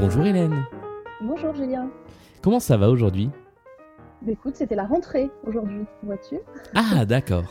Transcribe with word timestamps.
Bonjour 0.00 0.24
Hélène. 0.24 0.64
Bonjour 1.20 1.54
Julien. 1.54 1.90
Comment 2.42 2.60
ça 2.60 2.76
va 2.76 2.88
aujourd'hui? 2.90 3.30
Bah, 4.22 4.32
Écoute, 4.32 4.56
c'était 4.56 4.74
la 4.74 4.84
rentrée 4.84 5.30
aujourd'hui, 5.46 5.84
vois-tu? 6.02 6.38
Ah, 6.74 7.04
d'accord. 7.04 7.44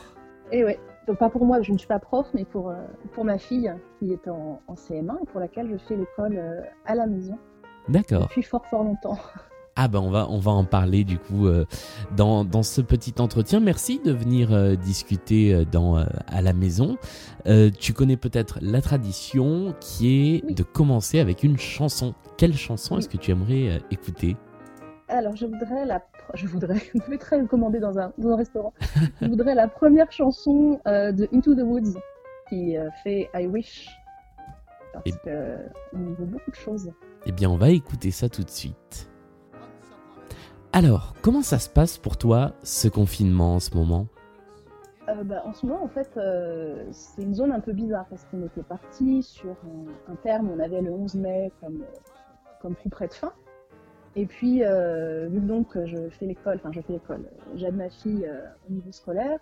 Et 0.52 0.64
ouais, 0.64 0.80
donc 1.08 1.18
pas 1.20 1.30
pour 1.30 1.46
moi, 1.46 1.62
je 1.62 1.72
ne 1.72 1.78
suis 1.78 1.88
pas 1.88 2.00
prof, 2.00 2.28
mais 2.34 2.46
pour, 2.46 2.70
euh, 2.70 2.76
pour 3.14 3.24
ma 3.24 3.38
fille 3.38 3.72
qui 4.00 4.12
est 4.14 4.28
en, 4.28 4.62
en 4.68 4.74
CM1 4.74 5.22
et 5.22 5.26
pour 5.28 5.40
laquelle 5.40 5.70
je 5.72 5.78
fais 5.78 5.96
l'école 5.96 6.38
euh, 6.38 6.62
à 6.86 6.96
la 6.96 7.06
maison 7.06 7.38
D'accord. 7.88 8.24
depuis 8.24 8.44
fort 8.44 8.66
fort 8.66 8.84
longtemps. 8.84 9.18
Ah 9.76 9.88
ben 9.88 10.00
on 10.00 10.10
va, 10.10 10.28
on 10.30 10.40
va 10.40 10.52
en 10.52 10.66
parler 10.66 11.04
du 11.06 11.18
coup 11.18 11.48
euh, 11.48 11.66
dans, 12.18 12.44
dans 12.44 12.64
ce 12.64 12.82
petit 12.82 13.14
entretien. 13.20 13.60
Merci 13.62 14.00
de 14.04 14.12
venir 14.12 14.52
euh, 14.52 14.76
discuter 14.76 15.54
euh, 15.54 15.64
dans, 15.66 15.98
euh, 15.98 16.06
à 16.28 16.42
la 16.42 16.54
maison. 16.54 16.98
Tu 17.80 17.94
connais 17.94 18.18
peut-être 18.18 18.60
la 18.62 18.82
tradition 18.82 19.74
qui 19.80 20.36
est 20.36 20.44
Oui. 20.46 20.54
de 20.54 20.64
commencer 20.64 21.20
avec 21.20 21.44
une 21.44 21.58
chanson. 21.58 22.14
Quelle 22.38 22.56
chanson 22.56 22.98
est-ce 22.98 23.10
que 23.10 23.18
tu 23.18 23.32
aimerais 23.32 23.82
écouter? 23.90 24.36
Alors 25.08 25.36
je 25.36 25.46
voudrais 25.48 25.86
la... 25.86 26.02
Je 26.36 26.46
voudrais... 26.46 26.76
Je 26.94 27.36
le 27.38 27.48
commander 27.48 27.80
dans 27.80 27.98
un, 27.98 28.12
dans 28.20 28.30
un 28.32 28.36
restaurant. 28.36 28.74
Je 29.22 29.28
voudrais 29.28 29.56
la 29.56 29.68
première 29.68 30.12
chanson 30.12 30.80
de 30.86 31.28
Into 31.34 31.56
the 31.56 31.64
Woods 31.64 31.98
qui 32.50 32.76
fait 33.04 33.30
I 33.34 33.48
Wish. 33.48 33.88
Parce 34.94 35.06
Et- 35.08 35.12
que 35.26 35.56
on 35.94 36.14
veut 36.14 36.26
beaucoup 36.26 36.52
de 36.52 36.56
choses. 36.56 36.92
Eh 37.26 37.32
bien 37.32 37.50
on 37.50 37.58
va 37.58 37.70
écouter 37.70 38.12
ça 38.12 38.30
tout 38.30 38.44
de 38.44 38.50
suite. 38.50 39.10
Alors, 40.72 41.16
comment 41.24 41.42
ça 41.42 41.58
se 41.58 41.68
passe 41.68 41.98
pour 41.98 42.18
toi 42.18 42.54
ce 42.62 42.88
confinement 42.88 43.56
en 43.56 43.60
ce 43.60 43.76
moment? 43.76 44.06
Euh, 45.10 45.24
bah, 45.24 45.42
en 45.46 45.54
ce 45.54 45.66
moment, 45.66 45.84
en 45.84 45.88
fait, 45.88 46.12
euh, 46.18 46.86
c'est 46.92 47.24
une 47.24 47.34
zone 47.34 47.52
un 47.52 47.60
peu 47.60 47.74
bizarre 47.74 48.06
parce 48.08 48.26
qu'on 48.26 48.46
était 48.46 48.62
parti 48.62 49.24
sur 49.24 49.50
un, 49.50 50.12
un 50.12 50.16
terme, 50.16 50.52
on 50.56 50.60
avait 50.60 50.82
le 50.82 50.92
11 50.92 51.16
mai 51.16 51.52
comme, 51.60 51.84
comme 52.62 52.76
coup 52.76 52.90
près 52.90 53.08
de 53.08 53.14
fin. 53.14 53.34
Et 54.16 54.28
puis, 54.28 54.64
euh, 54.64 55.28
vu 55.30 55.40
que 55.40 55.46
donc 55.46 55.86
je 55.86 56.10
fais 56.10 56.28
l'école, 56.28 56.58
enfin 56.58 56.72
je 56.72 56.82
fais 56.82 56.94
l'école, 56.94 57.24
j'aide 57.56 57.76
ma 57.76 57.90
fille 57.90 58.28
euh, 58.28 58.42
au 58.70 58.74
niveau 58.74 58.92
scolaire, 58.92 59.40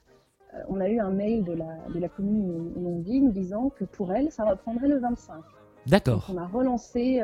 on 0.69 0.79
a 0.79 0.87
eu 0.87 0.99
un 0.99 1.09
mail 1.09 1.43
de 1.43 1.53
la, 1.53 1.77
de 1.93 1.99
la 1.99 2.07
commune 2.07 2.49
où, 2.49 2.87
on 2.87 3.01
vit 3.01 3.21
nous 3.21 3.31
disant 3.31 3.69
que 3.69 3.83
pour 3.83 4.13
elle, 4.13 4.31
ça 4.31 4.45
reprendrait 4.45 4.87
le 4.87 4.97
25. 4.97 5.35
Donc 5.35 5.43
D'accord. 5.85 6.31
on 6.33 6.37
a 6.37 6.47
relancé, 6.47 7.21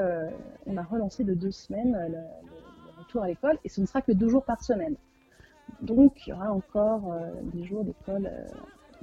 on 0.67 0.77
a 0.77 0.83
relancé 0.83 1.23
de 1.23 1.33
deux 1.33 1.51
semaines 1.51 1.97
le 2.09 2.19
retour 3.13 3.23
à 3.23 3.27
l'école 3.27 3.57
et 3.63 3.69
ce 3.69 3.81
ne 3.81 3.85
sera 3.85 4.01
que 4.01 4.11
deux 4.11 4.29
jours 4.29 4.43
par 4.43 4.61
semaine. 4.63 4.95
Donc 5.81 6.25
il 6.25 6.31
y 6.31 6.33
aura 6.33 6.51
encore 6.51 7.13
euh, 7.13 7.29
des 7.53 7.63
jours 7.65 7.83
d'école. 7.83 8.25
euh, 8.27 8.47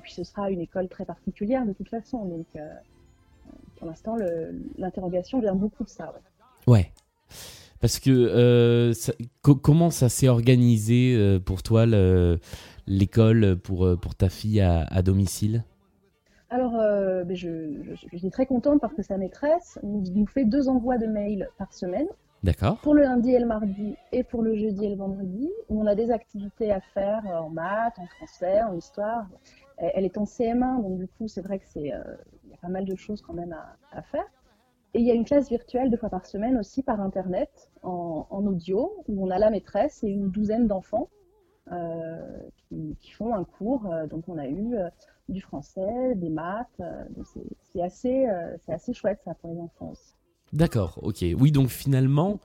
puis 0.03 0.13
ce 0.13 0.25
sera 0.25 0.51
une 0.51 0.61
école 0.61 0.89
très 0.89 1.05
particulière 1.05 1.65
de 1.67 1.73
toute 1.73 1.89
façon. 1.89 2.25
Donc 2.25 2.47
euh, 2.57 2.61
pour 3.77 3.87
l'instant, 3.87 4.17
l'interrogation 4.79 5.41
vient 5.41 5.55
beaucoup 5.55 5.85
de 5.85 5.89
ça. 5.89 6.13
ouais. 6.67 6.73
Ouais. 6.75 6.93
Parce 7.81 7.99
que 7.99 8.93
ça- 8.95 9.13
co- 9.43 9.55
comment 9.55 9.91
ça 9.91 10.09
s'est 10.09 10.29
organisé 10.29 11.39
pour 11.47 11.63
toi 11.63 11.87
le- 11.87 12.39
l'école 12.87 13.57
pour, 13.59 13.89
pour 14.01 14.15
ta 14.15 14.29
fille 14.29 14.61
à, 14.61 14.83
à 14.85 15.03
domicile? 15.03 15.65
Alors 16.51 16.73
ben, 16.73 17.35
je, 17.35 17.83
je, 17.85 18.07
je 18.13 18.17
suis 18.19 18.31
très 18.31 18.45
contente 18.47 18.81
parce 18.81 18.95
que 18.95 19.03
sa 19.03 19.17
maîtresse 19.17 19.79
nous, 19.83 20.03
nous 20.15 20.27
fait 20.27 20.45
deux 20.45 20.69
envois 20.69 20.99
de 20.99 21.07
mails 21.07 21.49
par 21.59 21.73
semaine. 21.73 22.09
Pour 22.83 22.95
le 22.95 23.03
lundi 23.03 23.33
et 23.33 23.39
le 23.39 23.47
mardi 23.47 23.97
et 24.13 24.25
pour 24.25 24.43
le 24.43 24.55
jeudi 24.55 24.87
et 24.87 24.89
le 24.89 24.97
vendredi, 24.97 25.51
où 25.69 25.83
on 25.83 25.87
a 25.87 25.95
des 25.95 26.11
activités 26.11 26.73
à 26.73 26.81
faire 26.81 27.23
euh, 27.27 27.39
en 27.39 27.51
maths, 27.51 27.99
en 27.99 28.07
français, 28.07 28.63
en 28.63 28.75
histoire. 28.75 29.27
Elle 29.77 30.05
est 30.05 30.19
en 30.19 30.25
CM1, 30.25 30.83
donc 30.83 30.99
du 30.99 31.07
coup, 31.07 31.27
c'est 31.27 31.41
vrai 31.41 31.59
que 31.59 31.67
c'est, 31.67 31.93
euh, 31.93 32.03
y 32.51 32.53
a 32.53 32.59
pas 32.59 32.69
mal 32.69 32.85
de 32.85 32.95
choses 32.97 33.23
quand 33.23 33.33
même 33.33 33.57
à, 33.93 34.03
faire. 34.03 34.27
Et 34.93 35.01
il 35.01 35.07
y 35.07 35.11
a 35.11 35.15
une 35.15 35.25
classe 35.25 35.49
virtuelle 35.49 35.91
deux 35.91 35.97
fois 35.97 36.11
par 36.11 36.27
semaine 36.27 36.59
aussi 36.59 36.83
par 36.83 37.01
Internet, 37.01 37.71
en, 37.83 38.27
audio, 38.47 38.93
où 39.09 39.27
on 39.27 39.31
a 39.31 39.39
la 39.39 39.49
maîtresse 39.49 40.05
et 40.05 40.09
une 40.09 40.31
douzaine 40.31 40.67
d'enfants 40.67 41.09
euh, 41.73 42.19
qui, 42.69 43.11
font 43.13 43.35
un 43.35 43.45
cours. 43.45 43.89
Donc 44.11 44.29
on 44.29 44.37
a 44.37 44.49
eu 44.49 44.75
du 45.31 45.41
français, 45.41 46.15
des 46.17 46.29
maths. 46.29 46.83
c'est 47.73 47.83
assez, 47.83 48.27
assez 48.69 48.93
chouette 48.93 49.21
ça 49.25 49.35
pour 49.35 49.51
les 49.51 49.61
enfants 49.61 49.93
aussi. 49.93 50.15
D'accord, 50.53 50.99
ok. 51.03 51.25
Oui, 51.39 51.53
donc 51.53 51.69
finalement, 51.69 52.41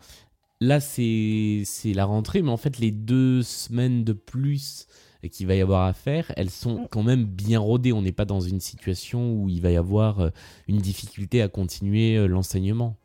là 0.62 0.80
c'est 0.80 1.64
la 1.94 2.06
rentrée, 2.06 2.42
mais 2.42 2.52
en 2.52 2.58
fait 2.58 2.78
les 2.80 2.92
deux 2.92 3.42
semaines 3.42 4.04
de 4.04 4.14
plus 4.14 4.88
qu'il 5.32 5.48
va 5.48 5.56
y 5.56 5.62
avoir 5.62 5.86
à 5.88 5.94
faire, 5.94 6.32
elles 6.38 6.52
sont 6.52 6.82
Mm. 6.82 6.88
quand 6.92 7.02
même 7.02 7.26
bien 7.26 7.58
rodées. 7.60 7.94
On 7.94 8.04
n'est 8.04 8.12
pas 8.12 8.26
dans 8.26 8.42
une 8.42 8.60
situation 8.60 9.34
où 9.34 9.50
il 9.50 9.60
va 9.60 9.72
y 9.72 9.76
avoir 9.78 10.20
euh, 10.20 10.30
une 10.68 10.78
difficulté 10.78 11.42
à 11.42 11.48
continuer 11.48 12.16
euh, 12.16 12.28
l'enseignement. 12.28 12.96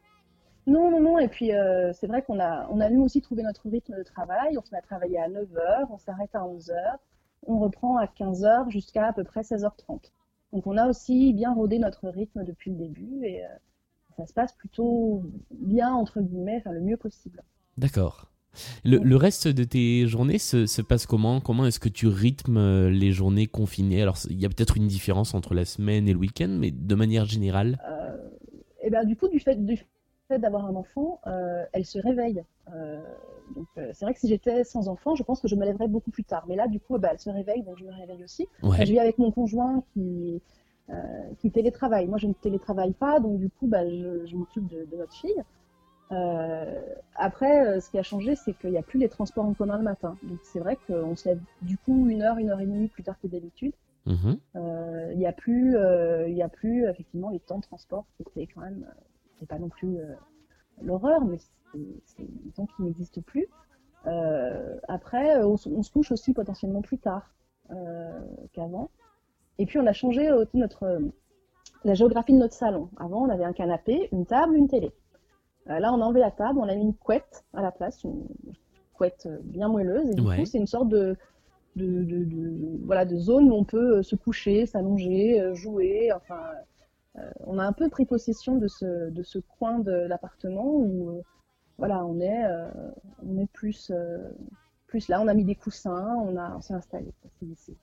Non, 0.66 0.90
non, 0.90 1.00
non. 1.00 1.18
Et 1.18 1.28
puis, 1.28 1.54
euh, 1.54 1.92
c'est 1.94 2.06
vrai 2.06 2.20
qu'on 2.22 2.38
a, 2.38 2.68
on 2.70 2.80
a 2.80 2.90
nous 2.90 3.02
aussi 3.02 3.22
trouvé 3.22 3.42
notre 3.42 3.70
rythme 3.70 3.96
de 3.96 4.02
travail. 4.02 4.58
On 4.58 4.62
se 4.62 4.70
met 4.70 4.76
à 4.78 4.82
travailler 4.82 5.18
à 5.18 5.28
9h, 5.30 5.86
on 5.90 5.96
s'arrête 5.96 6.34
à 6.34 6.40
11h, 6.40 6.74
on 7.46 7.58
reprend 7.58 7.96
à 7.96 8.04
15h 8.04 8.68
jusqu'à 8.70 9.06
à 9.06 9.12
peu 9.14 9.24
près 9.24 9.40
16h30. 9.40 10.12
Donc, 10.52 10.66
on 10.66 10.76
a 10.76 10.86
aussi 10.88 11.32
bien 11.32 11.54
rodé 11.54 11.78
notre 11.78 12.08
rythme 12.10 12.44
depuis 12.44 12.70
le 12.70 12.76
début 12.76 13.24
et 13.24 13.42
euh, 13.44 13.48
ça 14.20 14.26
se 14.26 14.32
passe 14.32 14.52
plutôt 14.52 15.22
bien, 15.50 15.92
entre 15.92 16.20
guillemets, 16.20 16.58
enfin, 16.58 16.72
le 16.72 16.80
mieux 16.80 16.96
possible. 16.96 17.42
D'accord. 17.78 18.26
Le, 18.84 18.98
le 18.98 19.16
reste 19.16 19.46
de 19.46 19.64
tes 19.64 20.06
journées 20.06 20.38
se, 20.38 20.66
se 20.66 20.82
passe 20.82 21.06
comment? 21.06 21.40
Comment 21.40 21.66
est-ce 21.66 21.78
que 21.78 21.88
tu 21.88 22.08
rythmes 22.08 22.56
euh, 22.56 22.90
les 22.90 23.12
journées 23.12 23.46
confinées? 23.46 24.02
Alors, 24.02 24.18
il 24.28 24.40
y 24.40 24.44
a 24.44 24.48
peut-être 24.48 24.76
une 24.76 24.88
différence 24.88 25.34
entre 25.34 25.54
la 25.54 25.64
semaine 25.64 26.08
et 26.08 26.12
le 26.12 26.18
week-end, 26.18 26.48
mais 26.58 26.72
de 26.72 26.94
manière 26.96 27.26
générale? 27.26 27.78
Euh, 27.88 28.16
et 28.82 28.90
ben, 28.90 29.04
du 29.04 29.14
coup, 29.16 29.28
du 29.28 29.38
fait, 29.38 29.54
du 29.64 29.78
fait 30.26 30.38
d'avoir 30.38 30.66
un 30.66 30.74
enfant, 30.74 31.20
euh, 31.26 31.64
elle 31.72 31.84
se 31.84 32.00
réveille. 32.00 32.42
Euh, 32.74 33.00
donc, 33.54 33.66
c'est 33.76 34.04
vrai 34.04 34.14
que 34.14 34.20
si 34.20 34.28
j'étais 34.28 34.64
sans 34.64 34.88
enfant, 34.88 35.14
je 35.14 35.22
pense 35.22 35.40
que 35.40 35.48
je 35.48 35.56
me 35.56 35.64
lèverais 35.64 35.88
beaucoup 35.88 36.10
plus 36.10 36.24
tard. 36.24 36.44
Mais 36.48 36.56
là, 36.56 36.68
du 36.68 36.80
coup, 36.80 36.98
bah, 36.98 37.10
elle 37.12 37.18
se 37.18 37.30
réveille, 37.30 37.62
donc 37.62 37.78
je 37.78 37.84
me 37.84 37.92
réveille 37.92 38.22
aussi. 38.24 38.46
Ouais. 38.62 38.84
Je 38.84 38.92
vis 38.92 38.98
avec 38.98 39.18
mon 39.18 39.30
conjoint 39.32 39.82
qui, 39.92 40.40
qui 41.38 41.50
télétravaille. 41.50 42.06
Moi, 42.08 42.18
je 42.18 42.26
ne 42.26 42.32
télétravaille 42.32 42.92
pas, 42.92 43.20
donc 43.20 43.38
du 43.38 43.48
coup, 43.50 43.66
bah, 43.66 43.88
je, 43.88 44.26
je 44.26 44.36
m'occupe 44.36 44.66
de, 44.68 44.84
de 44.84 44.96
notre 44.96 45.14
fille. 45.14 45.42
Euh, 46.12 46.80
après, 47.14 47.66
euh, 47.66 47.80
ce 47.80 47.88
qui 47.90 47.98
a 47.98 48.02
changé, 48.02 48.34
c'est 48.34 48.52
qu'il 48.54 48.70
n'y 48.70 48.78
a 48.78 48.82
plus 48.82 48.98
les 48.98 49.08
transports 49.08 49.44
en 49.44 49.54
commun 49.54 49.78
le 49.78 49.84
matin. 49.84 50.16
Donc 50.24 50.38
c'est 50.42 50.58
vrai 50.58 50.76
qu'on 50.86 51.14
se 51.14 51.28
lève 51.28 51.40
du 51.62 51.78
coup 51.78 52.08
une 52.08 52.22
heure, 52.22 52.38
une 52.38 52.50
heure 52.50 52.60
et 52.60 52.66
demie 52.66 52.88
plus 52.88 53.04
tard 53.04 53.18
que 53.20 53.28
d'habitude. 53.28 53.72
Mhm. 54.06 54.38
Euh, 54.56 55.10
Il 55.12 55.18
n'y 55.18 55.26
a 55.26 55.32
plus, 55.32 55.76
euh, 55.76 56.28
il 56.28 56.36
y 56.36 56.42
a 56.42 56.48
plus 56.48 56.88
effectivement 56.88 57.30
les 57.30 57.38
temps 57.38 57.58
de 57.58 57.62
transport 57.62 58.06
qui 58.16 58.22
étaient 58.22 58.48
quand 58.52 58.62
même, 58.62 58.84
euh, 58.88 59.00
c'est 59.38 59.46
pas 59.48 59.58
non 59.58 59.68
plus 59.68 59.98
euh, 59.98 60.14
l'horreur, 60.82 61.24
mais 61.24 61.38
c'est 62.04 62.24
des 62.26 62.50
temps 62.56 62.66
qui 62.66 62.82
n'existent 62.82 63.20
plus. 63.22 63.46
Euh, 64.06 64.78
après, 64.88 65.36
euh, 65.38 65.46
on, 65.46 65.56
se- 65.56 65.68
on 65.68 65.82
se 65.84 65.92
couche 65.92 66.10
aussi 66.10 66.32
potentiellement 66.32 66.82
plus 66.82 66.98
tard 66.98 67.32
euh, 67.70 68.20
qu'avant. 68.52 68.90
Et 69.60 69.66
puis 69.66 69.78
on 69.78 69.86
a 69.86 69.92
changé 69.92 70.32
aussi 70.32 70.56
notre 70.56 70.84
euh, 70.84 71.00
la 71.84 71.94
géographie 71.94 72.32
de 72.32 72.38
notre 72.38 72.54
salon. 72.54 72.88
Avant, 72.98 73.26
on 73.26 73.28
avait 73.30 73.44
un 73.44 73.52
canapé, 73.52 74.08
une 74.12 74.26
table, 74.26 74.56
une 74.56 74.68
télé. 74.68 74.90
Euh, 75.68 75.78
là, 75.78 75.92
on 75.92 76.00
a 76.00 76.04
enlevé 76.04 76.20
la 76.20 76.30
table, 76.30 76.58
on 76.58 76.68
a 76.68 76.74
mis 76.74 76.82
une 76.82 76.94
couette 76.94 77.44
à 77.54 77.62
la 77.62 77.70
place, 77.70 78.02
une 78.04 78.26
couette 78.94 79.26
euh, 79.26 79.38
bien 79.44 79.68
moelleuse. 79.68 80.10
Et 80.10 80.14
du 80.14 80.22
Ouais. 80.22 80.36
coup, 80.38 80.46
c'est 80.46 80.58
une 80.58 80.66
sorte 80.66 80.88
de, 80.88 81.16
de, 81.76 82.04
de, 82.04 82.24
de- 82.24 82.80
voilà, 82.86 83.04
de 83.04 83.16
zone 83.16 83.50
où 83.50 83.54
on 83.54 83.64
peut 83.64 84.02
se 84.02 84.16
coucher, 84.16 84.66
s'allonger, 84.66 85.54
jouer. 85.54 86.12
Enfin, 86.12 86.40
euh, 87.18 87.30
on 87.46 87.58
a 87.58 87.64
un 87.64 87.72
peu 87.72 87.88
pris 87.90 88.06
possession 88.06 88.56
de 88.56 88.68
ce, 88.68 89.10
de 89.10 89.22
ce 89.22 89.38
coin 89.38 89.78
de 89.80 89.92
l'appartement 89.92 90.66
où, 90.74 91.10
euh, 91.10 91.22
voilà, 91.78 92.04
on 92.06 92.20
est, 92.20 92.44
on 93.26 93.38
est 93.38 93.50
plus, 93.52 93.92
plus 94.86 95.08
là. 95.08 95.20
On 95.22 95.28
a 95.28 95.34
mis 95.34 95.44
des 95.44 95.54
coussins, 95.54 96.14
on 96.26 96.36
a, 96.36 96.56
on 96.56 96.60
s'est 96.60 96.74
installé. 96.74 97.12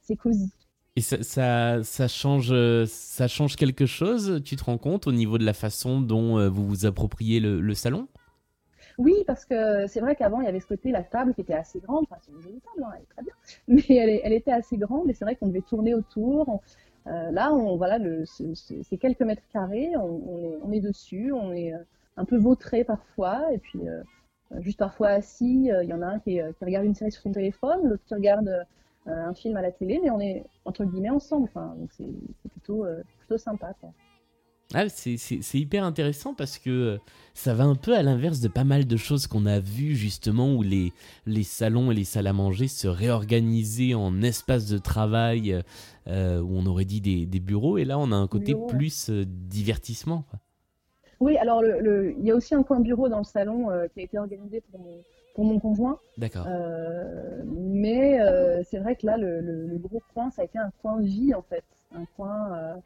C'est 0.02 0.16
cosy. 0.16 0.52
Et 0.98 1.02
ça, 1.02 2.08
change, 2.08 2.50
euh, 2.52 2.88
ça 2.88 3.28
change 3.28 3.56
quelque 3.56 3.86
chose, 3.86 4.42
tu 4.44 4.56
te 4.56 4.64
rends 4.64 4.80
compte, 4.80 5.06
au 5.06 5.12
niveau 5.12 5.38
de 5.38 5.46
la 5.46 5.54
façon 5.54 6.02
dont 6.02 6.40
euh, 6.40 6.50
vous 6.50 6.66
vous 6.66 6.88
appropriez 6.88 7.40
le, 7.40 7.74
salon? 7.76 8.08
Oui, 8.98 9.14
parce 9.28 9.46
que 9.46 9.86
c'est 9.86 10.00
vrai 10.00 10.16
qu'avant, 10.16 10.42
il 10.42 10.46
y 10.46 10.48
avait 10.48 10.60
ce 10.60 10.66
côté, 10.66 10.90
la 10.90 11.04
table 11.04 11.36
qui 11.36 11.42
était 11.42 11.54
assez 11.54 11.80
grande. 11.82 12.06
Enfin, 12.10 12.20
c'est 12.26 12.32
une 12.32 12.42
jolie 12.42 12.62
table, 12.62 12.84
hein, 12.84 12.94
elle 12.96 13.04
est 13.04 13.14
très 13.14 13.22
bien. 13.22 13.34
Mais 13.68 14.22
elle, 14.24 14.34
était 14.34 14.52
assez 14.52 14.76
grande 14.76 15.08
et 15.08 15.14
c'est 15.14 15.24
vrai 15.24 15.36
qu'on 15.36 15.50
devait 15.50 15.62
tourner 15.62 15.94
autour. 15.94 16.64
Euh, 17.06 17.30
là, 17.30 17.54
on, 17.54 17.78
voilà, 17.78 18.00
le, 18.00 18.24
quelques 19.00 19.22
mètres 19.22 19.44
carrés, 19.54 19.92
on, 19.98 20.72
est, 20.72 20.82
dessus, 20.82 21.32
on 21.32 21.54
est 21.54 21.74
un 22.16 22.26
peu 22.26 22.38
vautré 22.38 22.84
parfois. 22.84 23.54
Et 23.54 23.60
puis, 23.60 23.88
euh, 23.88 24.02
juste 24.62 24.80
parfois 24.80 25.10
assis, 25.10 25.70
il 25.72 25.88
y 25.88 25.94
en 25.94 26.02
a 26.02 26.08
un 26.08 26.18
qui, 26.18 26.40
qui 26.58 26.66
regarde 26.66 26.88
une 26.88 26.96
série 26.96 27.12
sur 27.12 27.22
son 27.22 27.34
téléphone, 27.34 27.88
l'autre 27.88 28.04
qui 28.08 28.16
regarde 28.16 28.66
un 29.08 29.34
film 29.34 29.58
à 29.58 29.62
la 29.62 29.72
télé, 29.72 30.00
mais 30.04 30.10
on 30.10 30.20
est 30.20 30.44
entre 30.66 30.86
guillemets 30.86 31.10
ensemble. 31.10 31.50
Enfin, 31.50 31.76
c'est 31.90 32.06
plutôt, 32.52 32.86
euh, 32.86 33.02
plutôt 33.20 33.38
sympa. 33.38 33.74
Quoi. 33.80 33.94
Ah, 34.74 34.90
c'est 34.90 35.54
hyper 35.54 35.86
intéressant 35.86 36.34
parce 36.34 36.58
que 36.58 36.70
euh, 36.70 36.98
ça 37.34 37.54
va 37.54 37.64
un 37.64 37.76
peu 37.76 37.96
à 37.96 38.04
l'inverse 38.04 38.42
de 38.42 38.50
pas 38.50 38.66
mal 38.66 38.86
de 38.86 38.98
choses 38.98 39.26
qu'on 39.26 39.46
a 39.46 39.62
vues 39.62 39.96
justement 39.96 40.54
où 40.54 40.62
les, 40.62 40.92
les 41.26 41.44
salons 41.44 41.90
et 41.90 41.96
les 41.96 42.04
salles 42.04 42.28
à 42.28 42.34
manger 42.34 42.68
se 42.68 42.90
réorganisaient 42.90 43.94
en 43.94 44.22
espaces 44.22 44.68
de 44.68 44.78
travail 44.78 45.54
euh, 45.54 45.62
euh, 46.08 46.42
où 46.42 46.58
on 46.58 46.66
aurait 46.66 46.84
dit 46.84 47.00
des, 47.00 47.26
des 47.26 47.40
bureaux 47.40 47.78
et 47.78 47.86
là 47.86 47.98
on 47.98 48.12
a 48.12 48.16
un 48.16 48.28
côté 48.28 48.56
plus 48.68 49.10
euh, 49.10 49.24
divertissement. 49.26 50.26
quoi. 50.30 50.40
Oui, 51.22 51.38
alors 51.38 51.62
le, 51.62 52.14
il 52.20 52.26
y 52.26 52.32
a 52.32 52.36
aussi 52.36 52.54
un 52.54 52.62
coin 52.62 52.82
bureau 52.82 53.08
dans 53.08 53.20
le 53.20 53.24
salon 53.24 53.70
qui 53.94 54.02
a 54.02 54.04
été 54.04 54.20
organisé 54.20 54.62
pour 54.70 54.80
mon, 54.82 55.02
pour 55.38 55.46
mon 55.46 55.60
conjoint. 55.60 56.00
D'accord. 56.18 56.48
mais 57.46 58.20
c'est 58.66 58.80
vrai 58.80 58.98
que 58.98 59.06
là, 59.06 59.16
le, 59.16 59.40
le, 59.40 59.78
gros 59.78 60.02
coin, 60.14 60.30
ça 60.32 60.42
a 60.42 60.46
été 60.46 60.58
un 60.58 60.72
coin 60.82 61.00
vie 61.00 61.34
en 61.34 61.44
fait. 61.44 61.64
Un 61.96 62.06
coin 62.18 62.82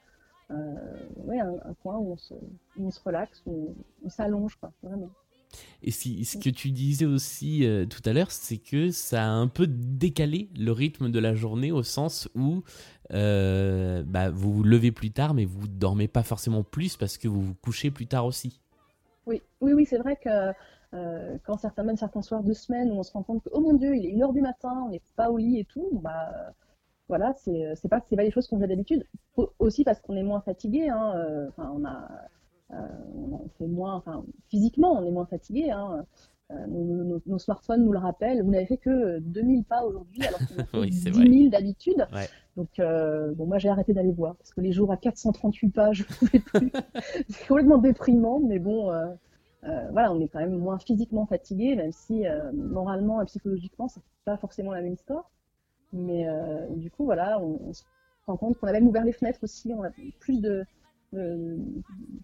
euh, 0.51 0.75
ouais, 1.23 1.39
un, 1.39 1.73
coin 1.81 1.97
où 1.97 2.13
on 2.13 2.17
se, 2.17 2.33
on 2.79 2.91
se 2.91 2.99
relaxe, 3.03 3.41
où 3.45 3.75
on 4.03 4.09
s'allonge, 4.09 4.55
quoi, 4.55 4.71
vraiment. 4.83 5.09
Et 5.83 5.91
si, 5.91 6.23
ce 6.23 6.37
que 6.37 6.49
tu 6.49 6.71
disais 6.71 7.05
aussi 7.05 7.65
euh, 7.65 7.85
tout 7.85 8.01
à 8.05 8.13
l'heure, 8.13 8.31
c'est 8.31 8.57
que 8.57 8.89
ça 8.91 9.23
a 9.23 9.27
un 9.27 9.47
peu 9.47 9.67
décalé 9.67 10.49
le 10.57 10.71
rythme 10.71 11.09
de 11.09 11.19
la 11.19 11.35
journée 11.35 11.71
au 11.71 11.83
sens 11.83 12.29
où 12.35 12.63
euh, 13.11 14.03
bah, 14.05 14.29
vous 14.29 14.53
vous 14.53 14.63
levez 14.63 14.91
plus 14.91 15.11
tard, 15.11 15.33
mais 15.33 15.45
vous 15.45 15.67
dormez 15.67 16.07
pas 16.07 16.23
forcément 16.23 16.63
plus 16.63 16.95
parce 16.95 17.17
que 17.17 17.27
vous 17.27 17.41
vous 17.41 17.55
couchez 17.55 17.91
plus 17.91 18.07
tard 18.07 18.25
aussi. 18.25 18.61
Oui, 19.25 19.41
oui, 19.59 19.73
oui 19.73 19.85
c'est 19.85 19.97
vrai 19.97 20.15
que 20.15 20.53
quand 21.43 21.57
certains, 21.57 21.83
même 21.83 21.97
certains 21.97 22.21
soirs 22.21 22.43
de 22.43 22.53
semaine 22.53 22.91
où 22.91 22.95
on 22.95 23.03
se 23.03 23.13
rend 23.13 23.23
compte 23.23 23.43
que, 23.43 23.49
oh 23.53 23.61
mon 23.61 23.73
Dieu, 23.73 23.95
il 23.95 24.05
est 24.05 24.13
1h 24.13 24.33
du 24.33 24.41
matin, 24.41 24.83
on 24.85 24.89
n'est 24.89 25.01
pas 25.15 25.31
au 25.31 25.37
lit 25.37 25.59
et 25.59 25.65
tout, 25.65 25.89
bah, 25.93 26.53
voilà, 27.11 27.33
c'est 27.35 27.65
euh, 27.65 27.73
pas 27.89 28.01
c'est 28.09 28.15
pas 28.15 28.23
des 28.23 28.31
choses 28.31 28.47
qu'on 28.47 28.57
fait 28.57 28.69
d'habitude. 28.69 29.05
Aussi 29.59 29.83
parce 29.83 29.99
qu'on 29.99 30.15
est 30.15 30.23
moins 30.23 30.39
fatigué. 30.39 30.87
Hein, 30.87 31.11
euh, 31.17 31.49
on 31.57 31.83
a 31.83 32.09
euh, 32.71 32.87
on 33.13 33.49
fait 33.57 33.67
moins, 33.67 33.95
enfin, 33.95 34.23
physiquement, 34.49 34.93
on 34.97 35.05
est 35.05 35.11
moins 35.11 35.25
fatigué. 35.25 35.71
Hein, 35.71 36.05
nos, 36.69 37.37
smartphones 37.37 37.83
nous 37.83 37.91
le 37.91 37.99
rappellent. 37.99 38.41
Vous 38.41 38.51
n'avez 38.51 38.65
fait 38.65 38.77
que 38.77 39.19
2000 39.19 39.65
pas 39.65 39.83
aujourd'hui, 39.83 40.23
alors 40.25 40.39
qu'on 40.39 40.79
a 40.79 40.83
fait 40.85 40.89
10 40.89 41.01
000 41.11 41.49
d'habitude. 41.49 42.07
Donc, 42.55 42.69
bon, 42.77 43.45
moi, 43.45 43.57
j'ai 43.57 43.67
arrêté 43.67 43.91
d'aller 43.91 44.13
voir 44.13 44.37
parce 44.37 44.53
que 44.53 44.61
les 44.61 44.71
jours 44.71 44.93
à 44.93 44.95
438 44.95 45.69
pas, 45.69 45.91
je 45.91 46.03
ne 46.03 46.07
pouvais 46.07 46.39
plus. 46.39 46.71
c'est 47.29 47.45
complètement 47.45 47.77
déprimant, 47.77 48.39
mais 48.39 48.59
bon, 48.59 48.89
voilà, 49.63 50.11
on 50.11 50.19
est 50.19 50.27
quand 50.27 50.39
même 50.39 50.57
moins 50.57 50.79
physiquement 50.79 51.25
fatigué, 51.25 51.75
même 51.75 51.91
si 51.91 52.23
moralement 52.53 53.21
et 53.21 53.25
psychologiquement, 53.25 53.87
c'est 53.87 54.01
pas 54.25 54.37
forcément 54.37 54.71
la 54.71 54.81
même 54.81 54.93
histoire. 54.93 55.29
Mais 55.93 56.27
euh, 56.27 56.67
du 56.75 56.89
coup, 56.89 57.05
voilà, 57.05 57.39
on, 57.39 57.73
se 57.73 57.83
rend 58.25 58.37
compte 58.37 58.57
qu'on 58.57 58.67
a 58.67 58.71
même 58.71 58.87
ouvert 58.87 59.03
les 59.03 59.11
fenêtres 59.11 59.43
aussi, 59.43 59.73
on 59.73 59.83
a 59.83 59.89
plus 60.19 60.41
de, 60.41 60.65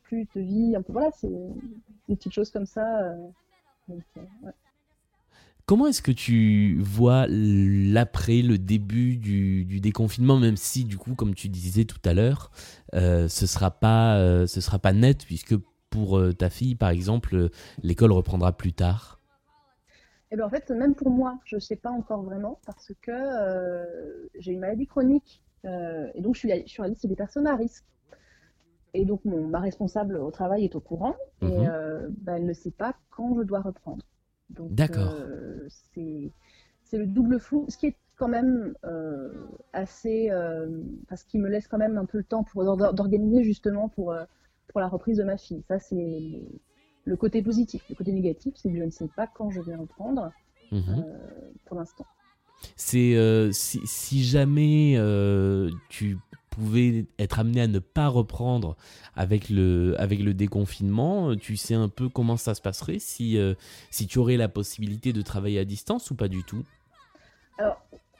plus 0.04 0.28
de 0.36 0.42
vie, 0.42 0.76
un 0.76 0.82
peu, 0.82 0.94
voilà, 0.94 1.10
c'est 1.14 1.30
des 2.08 2.16
petites 2.16 2.34
choses 2.34 2.50
comme 2.50 2.66
ça. 2.66 3.02
Euh, 3.02 3.28
euh, 3.90 4.52
Comment 5.66 5.88
est-ce 5.88 6.02
que 6.02 6.14
tu 6.14 6.80
vois 6.80 7.26
l'après, 7.28 8.42
le 8.42 8.58
début 8.58 9.18
du, 9.18 9.66
du, 9.66 9.82
déconfinement, 9.82 10.38
même 10.38 10.56
si 10.56 10.86
du 10.86 10.98
coup, 10.98 11.14
comme 11.14 11.36
tu 11.36 11.50
disais 11.50 11.84
tout 11.84 12.00
à 12.06 12.14
l'heure, 12.14 12.52
ce 12.94 13.28
sera 13.28 13.70
ce 14.48 14.62
sera 14.62 14.80
pas 14.80 14.94
net 14.94 15.26
puisque 15.26 15.56
pour 16.06 16.22
ta 16.38 16.50
fille, 16.50 16.76
par 16.76 16.90
exemple, 16.90 17.50
l'école 17.82 18.12
reprendra 18.12 18.52
plus 18.52 18.74
tard? 18.74 19.18
Et 20.30 20.34
eh 20.34 20.36
bien 20.36 20.46
en 20.46 20.50
fait, 20.50 20.70
même 20.72 20.94
pour 20.94 21.10
moi, 21.10 21.40
je 21.46 21.56
ne 21.56 21.62
sais 21.62 21.78
pas 21.78 21.90
encore 21.90 22.22
vraiment 22.22 22.60
parce 22.66 22.92
que 23.02 23.12
euh, 23.12 23.86
j'ai 24.38 24.52
une 24.52 24.60
maladie 24.60 24.86
chronique 24.86 25.42
euh, 25.64 26.10
et 26.16 26.22
donc 26.22 26.36
je 26.36 26.40
suis, 26.40 26.68
sur 26.68 26.84
la 26.84 26.90
liste 26.90 27.08
des 27.08 27.16
personnes 27.16 27.48
à 27.48 27.56
risque. 27.56 27.86
Et 28.94 29.06
donc 29.06 29.24
ma 29.24 29.62
responsable 29.62 30.18
au 30.18 30.30
travail 30.30 30.66
est 30.66 30.76
au 30.76 30.82
courant 30.82 31.16
et 31.42 31.46
mhm. 31.46 31.70
euh, 31.70 32.10
bah, 32.10 32.34
elle 32.36 32.46
ne 32.46 32.52
sait 32.52 32.72
pas 32.72 32.94
quand 33.10 33.38
je 33.38 33.44
dois 33.44 33.62
reprendre. 33.62 34.04
D'accord. 34.50 35.14
c'est 35.96 36.98
le 36.98 37.06
double 37.06 37.40
flou, 37.40 37.66
ce 37.70 37.78
qui 37.78 37.88
est 37.88 37.96
quand 38.18 38.28
même 38.28 38.74
assez, 39.72 40.30
parce 41.08 41.24
qu'il 41.24 41.42
me 41.42 41.48
laisse 41.48 41.70
quand 41.70 41.78
même 41.78 41.98
un 41.98 42.06
peu 42.06 42.18
le 42.18 42.24
temps 42.26 42.44
pour 42.44 42.66
d'organiser 42.94 43.44
justement 43.44 43.88
pour 43.88 44.14
pour 44.70 44.82
la 44.82 44.88
reprise 44.88 45.18
de 45.18 45.24
ma 45.24 45.38
fille. 45.38 45.64
Ça 45.68 45.80
c'est 45.80 46.42
le 47.08 47.16
côté 47.16 47.42
positif. 47.42 47.82
Le 47.90 47.96
côté 47.96 48.12
négatif, 48.12 48.54
c'est 48.58 48.70
que 48.70 48.78
je 48.78 48.84
ne 48.84 48.92
sais 48.92 49.08
pas 49.16 49.28
quand 49.28 49.50
je 49.50 49.62
vais 49.62 49.76
reprendre 49.76 50.32
mhm. 50.72 50.84
euh, 50.90 51.52
pour 51.66 51.78
l'instant. 51.78 52.06
C'est 52.76 53.16
euh, 53.16 53.52
si, 53.52 54.24
jamais 54.24 54.96
euh, 54.98 55.70
tu 55.90 56.18
pouvais 56.50 57.06
être 57.20 57.40
amené 57.40 57.62
à 57.62 57.68
ne 57.68 57.80
pas 57.80 58.08
reprendre 58.08 58.76
avec 59.16 59.50
le, 59.50 59.96
avec 60.00 60.20
le 60.20 60.34
déconfinement, 60.34 61.36
tu 61.36 61.56
sais 61.56 61.76
un 61.76 61.88
peu 61.88 62.10
comment 62.10 62.36
ça 62.36 62.56
se 62.56 62.62
passerait 62.62 63.00
si, 63.00 63.38
si 63.92 64.08
tu 64.08 64.18
aurais 64.18 64.38
la 64.38 64.50
possibilité 64.50 65.14
de 65.14 65.22
travailler 65.22 65.60
à 65.60 65.66
distance 65.66 66.10
ou 66.10 66.16
pas 66.16 66.28
du 66.28 66.44
tout? 66.44 66.66
Alors, 67.60 67.78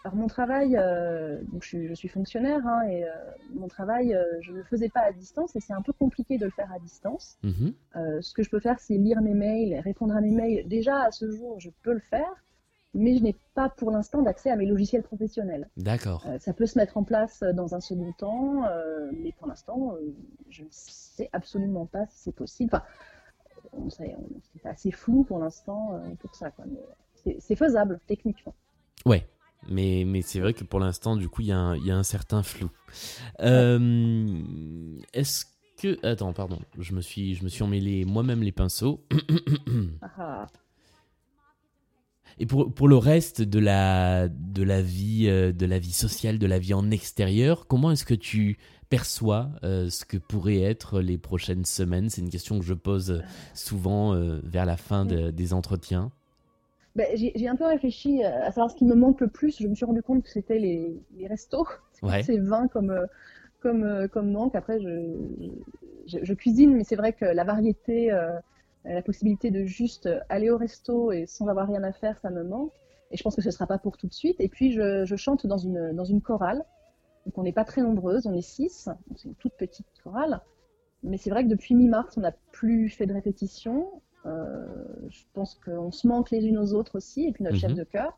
alors 0.08 0.16
mon 0.16 0.28
travail, 0.28 0.78
euh, 0.78 1.42
donc 1.52 1.66
je, 1.66 1.94
suis, 1.94 2.08
fonctionnaire 2.08 2.66
hein, 2.66 2.88
et 2.88 3.04
euh, 3.04 3.10
mon 3.54 3.68
travail, 3.68 4.16
euh, 4.16 4.24
je 4.40 4.54
ne 4.54 4.58
le 4.60 4.64
faisais 4.64 4.88
pas 4.88 5.02
à 5.02 5.12
distance 5.12 5.54
et 5.58 5.60
c'est 5.60 5.74
un 5.74 5.82
peu 5.82 5.92
compliqué 5.92 6.38
de 6.38 6.46
le 6.46 6.52
faire 6.52 6.72
à 6.72 6.80
distance. 6.80 7.38
Mhm. 7.44 7.74
ce 8.22 8.34
que 8.34 8.42
je 8.42 8.50
peux 8.50 8.62
faire, 8.62 8.80
c'est 8.80 8.96
lire 8.96 9.22
mes 9.22 9.34
mails, 9.34 9.82
répondre 9.82 10.16
à 10.16 10.22
mes 10.22 10.32
mails. 10.32 10.66
Déjà 10.66 11.02
à 11.02 11.12
ce 11.12 11.30
jour, 11.30 11.60
je 11.60 11.70
peux 11.84 11.92
le 11.92 12.00
faire, 12.00 12.32
mais 12.94 13.18
je 13.18 13.24
n'ai 13.24 13.36
pas 13.54 13.68
pour 13.68 13.92
l'instant 13.92 14.22
d'accès 14.22 14.50
à 14.50 14.56
mes 14.56 14.66
logiciels 14.66 15.04
professionnels. 15.04 15.68
D'accord. 15.76 16.26
ça 16.40 16.54
peut 16.54 16.68
se 16.68 16.80
mettre 16.80 16.96
en 16.96 17.04
place 17.04 17.44
dans 17.44 17.76
un 17.76 17.82
second 17.82 18.14
temps, 18.14 18.64
mais 19.12 19.34
pour 19.34 19.48
l'instant, 19.48 19.98
je 20.50 20.64
ne 20.64 20.70
sais 20.72 21.30
absolument 21.34 21.86
pas 21.86 22.06
si 22.06 22.20
c'est 22.24 22.36
possible. 22.36 22.72
Enfin, 22.74 22.86
c'est 23.90 24.70
assez 24.70 24.92
flou 24.92 25.26
pour 25.26 25.40
l'instant 25.40 26.00
pour 26.20 26.34
ça. 26.34 26.50
C'est 27.40 27.58
faisable 27.58 28.00
techniquement. 28.08 28.56
Ouais. 29.06 29.28
Mais, 29.70 30.04
mais 30.06 30.22
c'est 30.22 30.40
vrai 30.40 30.54
que 30.54 30.64
pour 30.64 30.80
l'instant, 30.80 31.16
du 31.16 31.28
coup, 31.30 31.42
il 31.42 31.48
y, 31.48 31.52
a 31.52 31.58
un 31.60 32.04
certain 32.04 32.44
flou. 32.44 32.70
Euh, 33.42 34.42
est-ce 35.14 35.46
que. 35.78 35.98
Attends, 36.06 36.34
pardon, 36.34 36.60
je 36.80 36.94
me 36.94 37.02
suis, 37.02 37.36
je 37.36 37.44
me 37.44 37.50
suis 37.50 37.64
emmêlé 37.64 38.06
moi-même 38.06 38.44
les 38.44 38.52
pinceaux. 38.52 39.04
Et 42.40 42.46
pour, 42.46 42.72
pour, 42.72 42.88
le 42.88 42.98
reste 42.98 43.42
de 43.42 43.58
la, 43.58 44.28
de, 44.28 44.62
la 44.62 44.84
vie, 44.84 45.26
euh, 45.28 45.52
de 45.52 45.66
la 45.66 45.80
vie 45.80 45.92
sociale, 45.92 46.38
de 46.38 46.46
la 46.46 46.60
vie 46.60 46.76
en 46.76 46.92
extérieur, 46.92 47.66
comment 47.66 47.90
est-ce 47.90 48.06
que 48.06 48.14
tu 48.14 48.60
perçois 48.90 49.50
euh, 49.64 49.90
ce 49.90 50.06
que 50.06 50.18
pourraient 50.18 50.62
être 50.62 51.02
les 51.02 51.18
prochaines 51.18 51.66
semaines? 51.66 52.12
C'est 52.12 52.22
une 52.22 52.30
question 52.30 52.60
que 52.60 52.66
je 52.66 52.76
pose 52.76 53.24
souvent 53.56 54.16
vers 54.44 54.68
la 54.68 54.78
fin 54.78 55.04
des 55.06 55.54
entretiens. 55.54 56.12
Ben, 56.98 57.16
j'ai 57.16 57.48
un 57.48 57.56
peu 57.56 57.68
réfléchi 57.68 58.24
à 58.24 58.48
savoir 58.48 58.72
ce 58.72 58.76
qui 58.76 58.84
me 58.84 58.96
manque 58.96 59.22
le 59.22 59.28
plus. 59.28 59.62
Je 59.62 59.68
me 59.68 59.76
suis 59.76 59.86
rendu 59.86 60.02
compte 60.02 60.24
que 60.24 60.30
c'était 60.30 60.58
les, 60.58 61.00
les, 61.16 61.28
restos. 61.28 61.68
C'est 62.24 62.40
20 62.40 62.70
comme, 62.70 62.90
euh, 62.90 63.06
comme, 63.60 63.84
euh, 63.84 64.08
comme 64.08 64.32
manque. 64.32 64.56
Après, 64.56 64.80
je, 64.80 65.14
je, 66.08 66.34
cuisine, 66.34 66.76
mais 66.76 66.84
c'est 66.84 66.96
vrai 66.96 67.14
que 67.14 67.24
la 67.24 67.44
variété, 67.44 68.12
euh, 68.12 68.32
la 68.84 69.04
possibilité 69.04 69.52
de 69.52 69.64
juste 69.64 70.10
aller 70.30 70.50
au 70.50 70.58
resto 70.58 71.12
et 71.12 71.28
sans 71.28 71.48
avoir 71.48 71.68
rien 71.68 71.84
à 71.84 71.92
faire, 71.92 72.18
ça 72.20 72.32
me 72.32 72.44
manque. 72.44 72.72
Et 73.12 73.18
je 73.18 73.22
pense 73.22 73.36
que 73.36 73.44
ce 73.44 73.50
ne 73.50 73.54
sera 73.54 73.68
pas 73.68 73.78
pour 73.78 73.96
tout 73.96 74.08
de 74.08 74.14
suite. 74.14 74.42
Et 74.42 74.50
puis, 74.50 74.72
je, 74.72 75.06
je 75.06 75.16
chante 75.16 75.46
dans 75.46 75.60
une, 75.60 75.96
dans 75.96 76.04
une 76.04 76.24
chorale. 76.24 76.66
Donc, 77.28 77.38
on 77.38 77.44
n'est 77.44 77.54
pas 77.54 77.64
très 77.64 77.84
nombreuses, 77.84 78.26
on 78.26 78.34
est 78.34 78.42
six. 78.42 78.90
C'est 79.16 79.28
une 79.28 79.36
toute 79.36 79.54
petite 79.54 79.86
chorale. 80.04 80.42
Mais 81.04 81.18
c'est 81.18 81.30
vrai 81.30 81.44
que 81.44 81.50
depuis 81.50 81.76
mi-mars, 81.76 82.18
on 82.18 82.22
n'a 82.22 82.34
plus 82.52 82.90
fait 82.90 83.06
de 83.06 83.14
répétition. 83.14 84.02
Euh, 84.28 84.66
je 85.10 85.24
pense 85.34 85.56
qu'on 85.56 85.92
se 85.92 86.08
manque 86.08 86.32
les 86.32 86.46
unes 86.46 86.58
aux 86.58 86.74
autres 86.74 86.98
aussi, 86.98 87.26
et 87.26 87.32
puis 87.32 87.44
notre 87.44 87.58
chef 87.58 87.72
mhm. 87.72 87.78
de 87.78 87.84
chœur. 87.84 88.18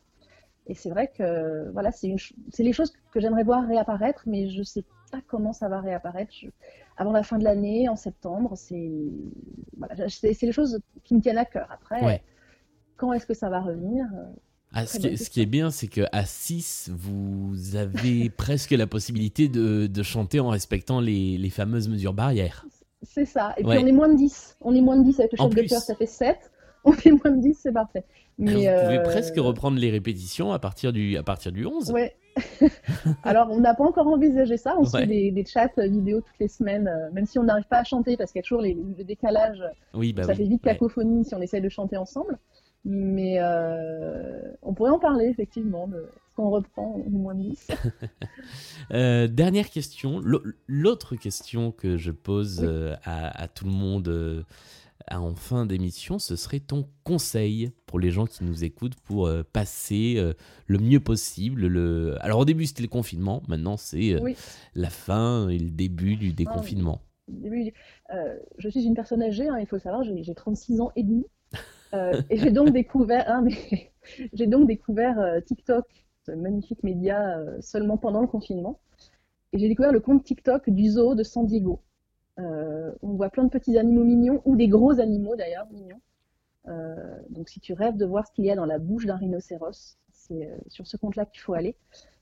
Et 0.67 0.75
c'est 0.75 0.89
vrai 0.89 1.11
que 1.15 1.69
voilà, 1.71 1.91
c'est 1.91 2.13
les 2.59 2.73
choses 2.73 2.93
que 3.11 3.19
j'aimerais 3.19 3.43
voir 3.43 3.67
réapparaître, 3.67 4.23
mais 4.27 4.49
je 4.49 4.59
ne 4.59 4.63
sais 4.63 4.83
pas 5.11 5.21
comment 5.27 5.53
ça 5.53 5.67
va 5.67 5.81
réapparaître. 5.81 6.33
avant 6.97 7.11
la 7.11 7.23
fin 7.23 7.37
de 7.39 7.43
l'année, 7.43 7.89
en 7.89 7.95
septembre, 7.95 8.55
c'est 8.55 8.91
voilà, 9.77 9.95
les 10.23 10.51
choses 10.51 10.79
qui 11.03 11.15
me 11.15 11.21
tiennent 11.21 11.39
à 11.39 11.45
cœur. 11.45 11.67
Après, 11.71 12.21
quand 12.97 13.13
est-ce 13.13 13.25
que 13.25 13.33
ça 13.33 13.49
va 13.49 13.61
revenir 13.61 14.05
euh, 14.13 14.25
ah, 14.71 14.85
ce, 14.85 14.99
qui, 15.29 15.41
est 15.41 15.47
bien, 15.47 15.71
c'est 15.71 15.87
qu'à 15.87 16.25
6, 16.25 16.91
vous 16.93 17.75
avez 17.75 18.29
presque 18.37 18.69
la 18.69 18.85
possibilité 18.85 19.47
de, 19.47 19.87
de, 19.87 20.03
chanter 20.03 20.39
en 20.39 20.49
respectant 20.49 20.99
les, 20.99 21.39
les 21.39 21.49
fameuses 21.49 21.89
mesures 21.89 22.13
barrières. 22.13 22.67
C'est 23.03 23.25
ça. 23.25 23.53
Et 23.58 23.63
puis 23.63 23.77
on 23.77 23.86
est 23.86 23.91
moins 23.91 24.10
de 24.10 24.15
10. 24.15 24.58
On 24.62 24.75
est 24.75 24.82
moins 24.82 24.98
de 24.98 25.03
10 25.03 25.20
avec 25.20 25.32
le 25.34 25.38
chef 25.38 25.56
de 25.56 25.62
cœur, 25.62 25.82
ça 25.82 25.96
fait 25.96 26.06
7. 26.06 26.38
On 26.86 26.94
est 26.94 27.12
moins 27.12 27.36
de 27.36 27.41
10, 27.41 27.60
c'est 27.62 27.74
parfait. 27.74 28.06
Mais 28.38 28.53
Vous 28.53 28.58
pouvez 28.58 29.00
euh, 29.00 29.03
presque 29.03 29.36
reprendre 29.36 29.77
les 29.77 29.91
répétitions 29.91 30.53
à 30.53 30.60
partir 30.60 30.94
du, 30.94 31.18
à 31.18 31.24
partir 31.24 31.51
du 31.51 31.65
11. 31.65 31.91
Ouais. 31.91 32.15
Alors, 33.24 33.50
on 33.51 33.60
n'a 33.60 33.74
pas 33.74 33.84
encore 33.84 34.08
envisagé 34.08 34.56
ça. 34.56 34.75
On 34.79 34.86
fait 34.86 35.06
des, 35.06 35.32
des, 35.32 35.46
chats 35.46 35.70
vidéo 35.77 36.22
toutes 36.22 36.39
les 36.39 36.48
semaines, 36.48 36.88
euh, 36.88 37.12
même 37.12 37.25
si 37.25 37.38
on 37.38 37.44
n'arrive 37.44 37.68
pas 37.68 37.79
à 37.79 37.84
chanter 37.84 38.15
parce 38.15 38.32
qu'il 38.32 38.39
y 38.39 38.44
a 38.44 38.44
toujours 38.44 38.62
les, 38.62 38.75
le 38.75 39.03
décalage. 39.03 39.62
Oui, 39.94 40.13
bah 40.13 40.24
ça 40.24 40.34
fait 40.34 40.46
vite 40.46 40.62
cacophonie 40.63 41.25
si 41.25 41.36
on 41.36 41.41
essaie 41.41 41.60
de 41.60 41.68
chanter 41.68 41.98
ensemble. 41.98 42.39
Mais 42.86 43.39
euh, 43.39 44.53
on 44.62 44.74
pourrait 44.74 44.91
en 44.91 45.00
parler, 45.00 45.25
effectivement, 45.25 45.88
de 45.88 46.10
qu'on 46.39 46.50
reprend 46.51 46.96
au 47.05 47.10
moins 47.10 47.36
de 47.36 47.50
10. 47.50 47.67
Euh, 48.91 49.27
dernière 49.27 49.69
question, 49.69 50.19
l'autre 50.65 51.15
question 51.15 51.72
que 51.72 51.98
je 51.98 52.10
pose 52.10 52.62
euh, 52.63 52.96
à, 53.03 53.48
tout 53.48 53.65
le 53.65 53.72
monde 53.72 54.46
en 55.12 55.36
fin 55.36 55.67
d'émission, 55.67 56.17
ce 56.17 56.36
serait 56.36 56.60
ton 56.60 56.88
conseil 57.03 57.72
pour 57.86 58.00
les 58.00 58.10
gens 58.10 58.25
qui 58.25 58.43
nous 58.43 58.63
écoutent 58.63 58.96
pour 58.96 59.29
passer 59.53 60.34
le 60.65 60.79
mieux 60.79 61.00
possible. 61.00 61.67
Le... 61.67 62.17
Alors 62.22 62.39
au 62.39 62.46
début 62.46 62.65
c'était 62.65 62.81
le 62.81 62.88
confinement, 62.88 63.43
maintenant 63.48 63.77
c'est 63.77 64.15
la 64.74 64.89
fin 64.89 65.50
et 65.50 65.60
le 65.60 65.69
début 65.69 66.15
du 66.15 66.34
déconfinement. 66.34 67.01
début, 67.27 67.72
euh, 68.12 68.39
je 68.58 68.69
suis 68.69 68.86
une 68.86 68.96
personne 68.96 69.22
âgée, 69.22 69.48
hein, 69.48 69.60
il 69.60 69.67
faut 69.67 69.75
le 69.75 69.81
savoir, 69.81 70.01
j'ai 70.03 70.34
36 70.34 70.81
ans 70.81 70.91
et 70.96 71.03
demi. 71.03 71.27
Euh, 71.93 72.22
et 72.29 72.38
j'ai 72.38 72.51
donc 72.51 72.69
découvert, 72.74 73.29
hein, 73.29 73.41
mais 73.43 73.91
j'ai 74.34 74.48
donc 74.48 74.67
découvert 74.67 75.19
euh, 75.19 75.39
TikTok, 75.41 75.86
magnifique 76.36 76.83
média, 76.83 77.39
seulement 77.62 77.98
pendant 77.98 78.21
le 78.21 78.27
confinement. 78.27 78.79
Et 79.53 79.59
j'ai 79.59 79.67
découvert 79.67 79.91
le 79.91 80.00
compte 80.00 80.24
TikTok 80.24 80.69
du 80.69 80.89
zoo 80.89 81.15
de 81.15 81.24
San 81.24 81.45
Diego. 81.45 81.81
on 82.38 83.13
voit 83.13 83.29
plein 83.29 83.43
de 83.43 83.50
petits 83.50 83.77
animaux 83.77 84.03
mignons, 84.03 84.41
ou 84.45 84.55
des 84.55 84.67
gros 84.67 85.00
animaux 85.00 85.36
d'ailleurs, 85.36 85.67
mignons. 85.71 86.01
donc 87.29 87.50
si 87.50 87.59
tu 87.59 87.74
rêves 87.74 87.98
de 87.98 88.05
voir 88.05 88.27
ce 88.27 88.31
qu'il 88.33 88.45
y 88.45 88.51
a 88.51 88.55
dans 88.55 88.65
la 88.65 88.79
bouche 88.79 89.05
d'un 89.05 89.15
rhinocéros, 89.15 89.98
c'est 90.12 90.50
sur 90.67 90.86
ce 90.88 90.98
compte-là 90.98 91.25
qu'il 91.25 91.41
faut 91.41 91.53
aller. 91.53 91.75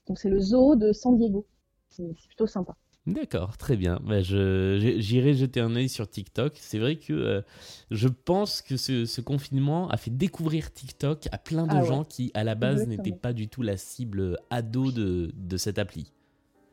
Donc 0.08 0.20
c'est 0.20 0.30
le 0.30 0.40
zoo 0.40 0.76
de 0.76 0.94
San 0.94 1.18
Diego. 1.18 1.46
C'est 1.90 2.14
plutôt 2.28 2.48
sympa. 2.48 2.76
D'accord, 3.08 3.58
très 3.58 3.78
bien. 3.78 4.02
Bah, 4.04 4.22
J'irai 4.22 5.34
jeter 5.34 5.62
un 5.62 5.74
œil 5.78 5.88
sur 5.88 6.10
TikTok. 6.10 6.54
C'est 6.56 6.78
vrai 6.78 6.98
que 6.98 7.14
euh, 7.14 7.42
je 7.90 8.10
pense 8.10 8.62
que 8.62 8.76
ce, 8.76 9.22
confinement 9.22 9.88
a 9.90 9.96
fait 9.96 10.12
découvrir 10.12 10.74
TikTok 10.74 11.30
à 11.32 11.38
plein 11.38 11.66
de 11.66 11.74
ah 11.74 11.84
gens 11.84 12.04
qui, 12.04 12.32
à 12.34 12.44
la 12.44 12.56
base, 12.56 12.86
n'étaient 12.86 13.14
pas 13.14 13.32
du 13.32 13.48
tout 13.48 13.62
la 13.62 13.78
cible 13.78 14.38
ado 14.50 14.92
de, 14.92 15.32
de, 15.34 15.58
cette 15.58 15.80
appli. 15.80 16.12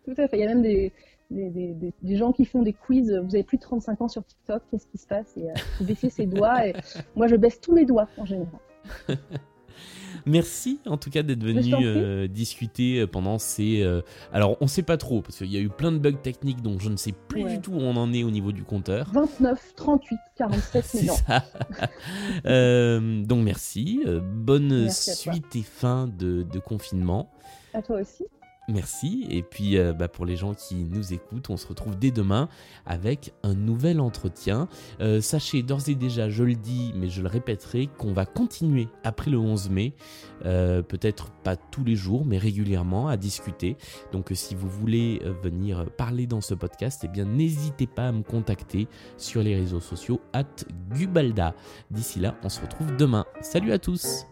Tout 0.04 0.14
à 0.18 0.26
fait. 0.26 0.38
Il 0.38 0.40
y 0.40 0.44
a 0.44 0.48
même 0.48 0.62
des, 0.62 0.92
des, 1.30 1.92
des, 2.02 2.16
gens 2.16 2.32
qui 2.32 2.44
font 2.44 2.62
des 2.62 2.72
quiz. 2.72 3.16
Vous 3.24 3.34
avez 3.36 3.44
plus 3.44 3.58
de 3.58 3.62
35 3.62 4.02
ans 4.02 4.08
sur 4.08 4.24
TikTok, 4.24 4.60
qu'est-ce 4.70 4.88
qui 4.88 4.98
se 4.98 5.06
passe? 5.06 5.36
Et 5.36 5.48
euh, 5.48 5.54
vous 5.78 5.86
baissez 5.86 6.10
ses 6.10 6.26
doigts. 6.26 6.66
Et 6.66 6.74
moi, 7.14 7.28
je 7.28 7.36
baisse 7.36 7.60
tous 7.60 7.72
mes 7.72 7.84
doigts 7.84 8.08
en 8.18 8.24
général. 8.24 8.58
Merci 10.26 10.80
en 10.86 10.96
tout 10.96 11.10
cas 11.10 11.22
d'être 11.22 11.42
venu 11.42 11.74
euh, 11.74 12.26
discuter 12.28 13.00
euh, 13.00 13.06
pendant 13.06 13.38
ces. 13.38 13.82
Euh, 13.82 14.00
alors 14.32 14.56
on 14.60 14.66
sait 14.66 14.82
pas 14.82 14.96
trop 14.96 15.20
parce 15.20 15.38
qu'il 15.38 15.52
y 15.52 15.56
a 15.56 15.60
eu 15.60 15.68
plein 15.68 15.92
de 15.92 15.98
bugs 15.98 16.12
techniques 16.12 16.62
donc 16.62 16.80
je 16.80 16.88
ne 16.88 16.96
sais 16.96 17.12
plus 17.28 17.44
du 17.44 17.60
tout 17.60 17.72
où 17.72 17.80
on 17.80 17.96
en 17.96 18.12
est 18.12 18.24
au 18.24 18.30
niveau 18.30 18.52
du 18.52 18.62
compteur. 18.62 19.10
29, 19.12 19.74
38, 19.76 20.18
47 20.36 20.84
C'est 20.84 21.06
ça. 21.06 21.44
donc 23.26 23.44
merci. 23.44 24.02
bonne 24.22 24.90
suite 24.90 25.56
et 25.56 25.62
fin 25.62 26.06
de, 26.06 26.42
de 26.42 26.58
confinement. 26.58 27.30
À 27.74 27.82
toi 27.82 28.00
aussi. 28.00 28.24
Merci. 28.68 29.26
Et 29.28 29.42
puis 29.42 29.76
euh, 29.76 29.92
bah, 29.92 30.08
pour 30.08 30.24
les 30.24 30.36
gens 30.36 30.54
qui 30.54 30.84
nous 30.84 31.12
écoutent, 31.12 31.50
on 31.50 31.56
se 31.56 31.66
retrouve 31.66 31.98
dès 31.98 32.10
demain 32.10 32.48
avec 32.86 33.34
un 33.42 33.54
nouvel 33.54 34.00
entretien. 34.00 34.68
Euh, 35.00 35.20
sachez 35.20 35.62
d'ores 35.62 35.88
et 35.88 35.94
déjà, 35.94 36.30
je 36.30 36.42
le 36.44 36.54
dis, 36.54 36.92
mais 36.96 37.08
je 37.08 37.20
le 37.20 37.28
répéterai, 37.28 37.88
qu'on 37.98 38.12
va 38.12 38.24
continuer 38.24 38.88
après 39.02 39.30
le 39.30 39.38
11 39.38 39.70
mai. 39.70 39.92
Euh, 40.46 40.82
peut-être 40.82 41.30
pas 41.42 41.56
tous 41.56 41.84
les 41.84 41.96
jours, 41.96 42.24
mais 42.24 42.38
régulièrement 42.38 43.08
à 43.08 43.16
discuter. 43.16 43.76
Donc 44.12 44.30
si 44.32 44.54
vous 44.54 44.68
voulez 44.68 45.20
venir 45.42 45.90
parler 45.96 46.26
dans 46.26 46.40
ce 46.40 46.54
podcast, 46.54 47.02
eh 47.04 47.08
bien 47.08 47.24
n'hésitez 47.24 47.86
pas 47.86 48.08
à 48.08 48.12
me 48.12 48.22
contacter 48.22 48.88
sur 49.18 49.42
les 49.42 49.54
réseaux 49.54 49.80
sociaux 49.80 50.20
at 50.32 50.44
Gubalda. 50.90 51.54
D'ici 51.90 52.18
là, 52.18 52.34
on 52.42 52.48
se 52.48 52.60
retrouve 52.60 52.96
demain. 52.96 53.26
Salut 53.42 53.72
à 53.72 53.78
tous 53.78 54.26